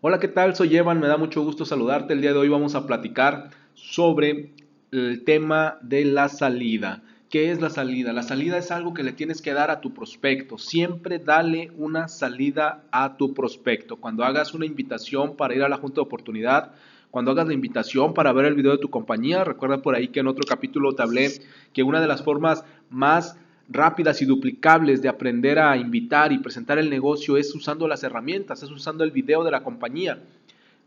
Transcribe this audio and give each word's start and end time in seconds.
Hola, 0.00 0.20
¿qué 0.20 0.28
tal? 0.28 0.54
Soy 0.54 0.76
Evan, 0.76 1.00
me 1.00 1.08
da 1.08 1.16
mucho 1.16 1.42
gusto 1.42 1.64
saludarte. 1.64 2.12
El 2.12 2.20
día 2.20 2.32
de 2.32 2.38
hoy 2.38 2.48
vamos 2.48 2.74
a 2.74 2.86
platicar 2.86 3.50
sobre 3.74 4.52
el 4.92 5.24
tema 5.24 5.78
de 5.80 6.04
la 6.04 6.28
salida. 6.28 7.02
¿Qué 7.30 7.50
es 7.50 7.60
la 7.60 7.70
salida? 7.70 8.12
La 8.12 8.22
salida 8.22 8.58
es 8.58 8.70
algo 8.70 8.92
que 8.92 9.02
le 9.02 9.12
tienes 9.12 9.40
que 9.40 9.54
dar 9.54 9.70
a 9.70 9.80
tu 9.80 9.94
prospecto. 9.94 10.58
Siempre 10.58 11.18
dale 11.18 11.72
una 11.78 12.08
salida 12.08 12.82
a 12.92 13.16
tu 13.16 13.32
prospecto. 13.32 13.96
Cuando 13.96 14.24
hagas 14.24 14.52
una 14.52 14.66
invitación 14.66 15.36
para 15.36 15.54
ir 15.54 15.62
a 15.62 15.70
la 15.70 15.78
junta 15.78 15.96
de 15.96 16.06
oportunidad, 16.06 16.72
cuando 17.10 17.30
hagas 17.30 17.46
la 17.46 17.54
invitación 17.54 18.12
para 18.12 18.32
ver 18.32 18.44
el 18.44 18.54
video 18.54 18.72
de 18.72 18.78
tu 18.78 18.90
compañía, 18.90 19.42
recuerda 19.42 19.80
por 19.80 19.94
ahí 19.94 20.08
que 20.08 20.20
en 20.20 20.26
otro 20.26 20.44
capítulo 20.46 20.94
te 20.94 21.02
hablé 21.02 21.30
que 21.72 21.82
una 21.82 22.00
de 22.00 22.08
las 22.08 22.22
formas 22.22 22.64
más 22.90 23.38
rápidas 23.68 24.20
y 24.22 24.26
duplicables 24.26 25.02
de 25.02 25.08
aprender 25.08 25.58
a 25.58 25.76
invitar 25.76 26.32
y 26.32 26.38
presentar 26.38 26.78
el 26.78 26.90
negocio 26.90 27.36
es 27.36 27.54
usando 27.54 27.88
las 27.88 28.02
herramientas, 28.02 28.62
es 28.62 28.70
usando 28.70 29.04
el 29.04 29.10
video 29.10 29.44
de 29.44 29.50
la 29.50 29.62
compañía. 29.62 30.22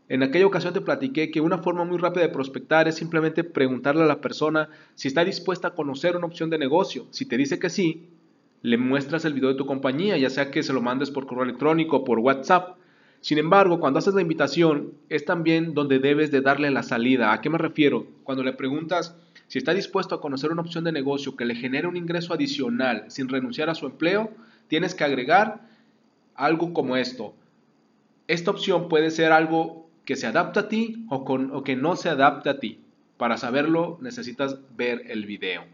En 0.08 0.22
aquella 0.22 0.46
ocasión 0.46 0.72
te 0.72 0.80
platiqué 0.80 1.30
que 1.30 1.40
una 1.40 1.58
forma 1.58 1.84
muy 1.84 1.98
rápida 1.98 2.22
de 2.22 2.32
prospectar 2.32 2.88
es 2.88 2.94
simplemente 2.94 3.44
preguntarle 3.44 4.02
a 4.02 4.06
la 4.06 4.20
persona 4.20 4.70
si 4.94 5.08
está 5.08 5.24
dispuesta 5.24 5.68
a 5.68 5.74
conocer 5.74 6.16
una 6.16 6.26
opción 6.26 6.48
de 6.48 6.58
negocio. 6.58 7.06
Si 7.10 7.26
te 7.26 7.36
dice 7.36 7.58
que 7.58 7.68
sí, 7.68 8.08
le 8.62 8.78
muestras 8.78 9.24
el 9.24 9.34
video 9.34 9.50
de 9.50 9.56
tu 9.56 9.66
compañía, 9.66 10.16
ya 10.16 10.30
sea 10.30 10.50
que 10.50 10.62
se 10.62 10.72
lo 10.72 10.80
mandes 10.80 11.10
por 11.10 11.26
correo 11.26 11.44
electrónico 11.44 11.98
o 11.98 12.04
por 12.04 12.20
WhatsApp. 12.20 12.78
Sin 13.20 13.38
embargo, 13.38 13.80
cuando 13.80 13.98
haces 13.98 14.14
la 14.14 14.22
invitación, 14.22 14.94
es 15.08 15.24
también 15.24 15.74
donde 15.74 15.98
debes 15.98 16.30
de 16.30 16.40
darle 16.40 16.70
la 16.70 16.82
salida. 16.82 17.32
¿A 17.32 17.40
qué 17.40 17.50
me 17.50 17.58
refiero? 17.58 18.06
Cuando 18.24 18.44
le 18.44 18.52
preguntas, 18.52 19.16
si 19.48 19.58
está 19.58 19.74
dispuesto 19.74 20.14
a 20.14 20.20
conocer 20.20 20.52
una 20.52 20.62
opción 20.62 20.84
de 20.84 20.92
negocio 20.92 21.34
que 21.34 21.44
le 21.44 21.54
genere 21.54 21.88
un 21.88 21.96
ingreso 21.96 22.34
adicional 22.34 23.04
sin 23.08 23.28
renunciar 23.28 23.70
a 23.70 23.74
su 23.74 23.86
empleo, 23.86 24.30
tienes 24.68 24.94
que 24.94 25.04
agregar 25.04 25.66
algo 26.34 26.72
como 26.72 26.96
esto. 26.96 27.34
Esta 28.28 28.50
opción 28.50 28.88
puede 28.88 29.10
ser 29.10 29.32
algo 29.32 29.88
que 30.04 30.16
se 30.16 30.26
adapta 30.26 30.60
a 30.60 30.68
ti 30.68 31.04
o, 31.08 31.64
que 31.64 31.76
no 31.76 31.96
se 31.96 32.08
adapta 32.08 32.50
a 32.52 32.58
ti. 32.60 32.80
Para 33.16 33.36
saberlo 33.36 33.98
necesitas 34.00 34.58
ver 34.76 35.02
el 35.08 35.26
video. 35.26 35.64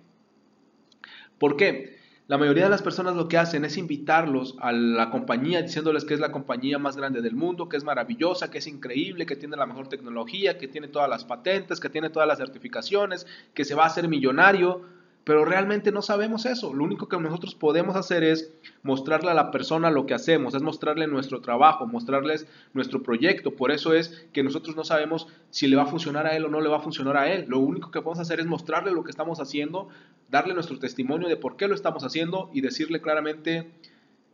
¿Por 1.39 1.57
qué? 1.57 1.99
La 2.27 2.39
mayoría 2.39 2.65
de 2.65 2.71
las 2.71 2.81
personas 2.81 3.17
lo 3.17 3.29
que 3.29 3.37
hacen 3.37 3.67
es 3.67 3.77
invitarlos 3.77 4.57
a 4.61 4.73
la 4.73 5.11
compañía 5.11 5.61
diciéndoles 5.61 6.07
que 6.07 6.15
es 6.15 6.21
la 6.21 6.33
compañía 6.33 6.79
más 6.79 6.97
grande 6.97 7.21
del 7.21 7.35
mundo, 7.35 7.69
que 7.69 7.77
es 7.77 7.85
maravillosa, 7.85 8.51
que 8.51 8.59
es 8.59 8.67
increíble, 8.67 9.27
que 9.27 9.37
tiene 9.37 9.59
la 9.59 9.67
mejor 9.67 9.89
tecnología, 9.89 10.57
que 10.57 10.67
tiene 10.67 10.89
todas 10.89 11.11
las 11.11 11.27
patentes, 11.27 11.81
que 11.81 11.91
tiene 11.91 12.09
todas 12.09 12.27
las 12.27 12.39
certificaciones, 12.39 13.27
que 13.53 13.67
se 13.67 13.75
va 13.75 13.85
a 13.85 13.89
hacer 13.89 14.09
millonario, 14.09 14.81
pero 15.25 15.45
realmente 15.45 15.91
no 15.91 16.03
sabemos 16.03 16.45
eso. 16.45 16.75
Lo 16.75 16.85
único 16.85 17.09
que 17.09 17.19
nosotros 17.19 17.55
podemos 17.55 17.97
hacer 17.97 18.23
es 18.23 18.53
mostrarle 18.83 19.31
a 19.31 19.35
la 19.35 19.51
persona 19.51 19.91
lo 19.91 20.07
que 20.07 20.15
hacemos, 20.15 20.55
es 20.55 20.63
mostrarle 20.63 21.07
nuestro 21.07 21.41
trabajo, 21.41 21.87
mostrarles 21.87 22.47
nuestro 22.75 23.03
proyecto. 23.03 23.53
Por 23.57 23.71
eso 23.71 23.95
es 23.95 24.27
que 24.33 24.43
nosotros 24.43 24.77
no 24.77 24.85
sabemos 24.85 25.27
si 25.51 25.67
le 25.67 25.77
va 25.77 25.85
a 25.85 25.87
funcionar 25.87 26.27
a 26.27 26.37
él 26.37 26.45
o 26.45 26.49
no 26.49 26.61
le 26.61 26.69
va 26.69 26.77
a 26.77 26.81
funcionar 26.81 27.17
a 27.17 27.33
él. 27.33 27.47
Lo 27.49 27.59
único 27.59 27.91
que 27.91 28.03
podemos 28.03 28.21
hacer 28.21 28.39
es 28.39 28.47
mostrarle 28.47 28.93
lo 28.93 29.03
que 29.03 29.11
estamos 29.11 29.41
haciendo, 29.41 29.89
darle 30.31 30.53
nuestro 30.53 30.79
testimonio 30.79 31.29
de 31.29 31.37
por 31.37 31.57
qué 31.57 31.69
lo 31.69 31.75
estamos 31.75 32.05
haciendo 32.05 32.51
y 32.53 32.61
decirle 32.61 33.01
claramente 33.01 33.71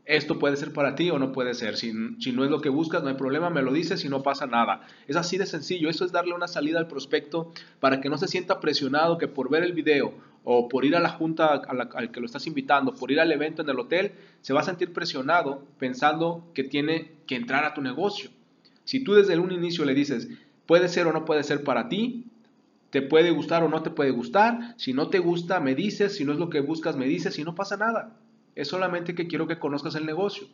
esto 0.07 0.41
puede 0.41 0.57
ser 0.57 0.73
para 0.73 0.97
ti 0.97 1.09
o 1.11 1.21
no 1.21 1.31
puede 1.31 1.55
ser. 1.55 1.77
Si, 1.77 1.93
no 1.93 2.45
es 2.45 2.51
lo 2.51 2.61
que 2.61 2.69
buscas, 2.69 3.03
no 3.05 3.11
hay 3.11 3.15
problema, 3.15 3.49
me 3.49 3.63
lo 3.63 3.73
dices 3.73 4.05
y 4.05 4.09
no 4.09 4.25
pasa 4.25 4.47
nada. 4.47 4.87
Es 5.07 5.15
así 5.15 5.39
de 5.39 5.47
sencillo. 5.47 5.89
Eso 5.89 6.05
es 6.05 6.11
darle 6.11 6.35
una 6.35 6.49
salida 6.49 6.81
al 6.81 6.89
prospecto 6.89 7.53
para 7.79 8.01
que 8.01 8.09
no 8.09 8.19
se 8.19 8.27
sienta 8.27 8.59
presionado 8.59 9.19
que 9.19 9.29
por 9.29 9.51
ver 9.51 9.63
el 9.63 9.73
video 9.73 10.15
o 10.45 10.69
por 10.69 10.85
ir 10.85 10.97
a 10.97 11.01
la 11.01 11.11
junta 11.11 11.49
al 11.49 12.11
que 12.11 12.21
lo 12.21 12.27
estás 12.27 12.47
invitando, 12.47 12.95
por 12.95 13.11
ir 13.11 13.21
al 13.21 13.33
evento 13.33 13.63
en 13.63 13.69
el 13.69 13.79
hotel, 13.79 14.13
se 14.41 14.53
va 14.53 14.61
a 14.61 14.65
sentir 14.65 14.93
presionado 14.93 15.65
pensando 15.79 16.45
que 16.55 16.65
tiene 16.65 17.13
que 17.27 17.37
entrar 17.37 17.65
a 17.65 17.75
tu 17.75 17.83
negocio. 17.83 18.31
Si 18.85 19.05
tú 19.05 19.15
desde 19.15 19.39
un 19.39 19.53
inicio 19.53 19.85
le 19.85 19.95
dices, 19.95 20.29
puede 20.67 20.89
ser 20.89 21.07
o 21.07 21.13
no 21.13 21.25
puede 21.25 21.43
ser 21.45 21.63
para 21.63 21.89
ti, 21.89 22.27
te 22.91 23.03
puede 23.03 23.31
gustar 23.31 23.63
o 23.63 23.69
no 23.69 23.83
te 23.83 23.91
puede 23.91 24.11
gustar, 24.11 24.75
si 24.77 24.93
no 24.93 25.09
te 25.09 25.19
gusta, 25.19 25.61
me 25.61 25.75
dices, 25.75 26.17
si 26.17 26.25
no 26.25 26.33
es 26.33 26.39
lo 26.39 26.51
que 26.51 26.61
buscas, 26.61 26.97
me 26.97 27.07
dices 27.07 27.39
y 27.39 27.45
no 27.45 27.55
pasa 27.55 27.77
nada. 27.77 28.17
Es 28.57 28.69
solamente 28.69 29.15
que 29.15 29.29
quiero 29.29 29.47
que 29.47 29.59
conozcas 29.59 29.95
el 29.95 30.07
negocio. 30.07 30.49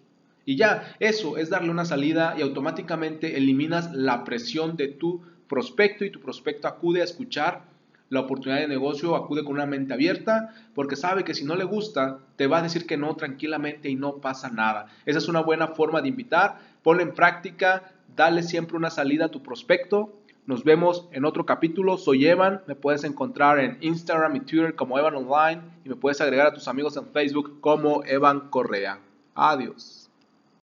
Y 0.44 0.56
ya, 0.56 0.94
eso 1.00 1.38
es 1.38 1.50
darle 1.50 1.70
una 1.70 1.84
salida 1.84 2.34
y 2.38 2.42
automáticamente 2.42 3.36
eliminas 3.36 3.92
la 3.92 4.22
presión 4.22 4.76
de 4.76 4.88
tu 4.88 5.22
prospecto 5.48 6.04
y 6.04 6.10
tu 6.10 6.20
prospecto 6.20 6.69
acude 6.69 7.00
a 7.00 7.04
escuchar 7.04 7.64
la 8.09 8.21
oportunidad 8.21 8.61
de 8.61 8.69
negocio, 8.69 9.17
acude 9.17 9.44
con 9.44 9.55
una 9.55 9.67
mente 9.67 9.94
abierta 9.94 10.55
porque 10.75 10.97
sabe 10.97 11.25
que 11.25 11.34
si 11.34 11.44
no 11.44 11.56
le 11.56 11.65
gusta, 11.65 12.21
te 12.37 12.47
va 12.47 12.59
a 12.59 12.62
decir 12.62 12.87
que 12.87 12.97
no 12.97 13.15
tranquilamente 13.17 13.89
y 13.89 13.97
no 13.97 14.17
pasa 14.17 14.50
nada. 14.50 14.87
Esa 15.05 15.19
es 15.19 15.28
una 15.28 15.41
buena 15.41 15.69
forma 15.69 16.03
de 16.03 16.09
invitar, 16.09 16.59
ponlo 16.83 17.03
en 17.03 17.15
práctica, 17.15 17.93
dale 18.15 18.43
siempre 18.43 18.77
una 18.77 18.91
salida 18.91 19.27
a 19.27 19.31
tu 19.31 19.43
prospecto 19.43 20.21
nos 20.47 20.62
vemos 20.62 21.09
en 21.11 21.25
otro 21.25 21.44
capítulo. 21.44 21.99
Soy 21.99 22.27
Evan. 22.27 22.62
Me 22.69 22.77
puedes 22.77 23.03
encontrar 23.03 23.59
en 23.59 23.78
Instagram 23.81 24.37
y 24.37 24.41
Twitter 24.41 24.77
como 24.77 24.97
Evan 24.97 25.17
Online 25.17 25.61
y 25.84 25.88
me 25.88 25.97
puedes 25.97 26.21
agregar 26.21 26.47
a 26.47 26.55
tus 26.55 26.69
amigos 26.69 26.97
en 26.97 27.09
Facebook 27.09 27.61
como 27.61 28.05
Evan 28.05 28.49
Correa. 28.49 29.00
Adiós. 29.34 30.06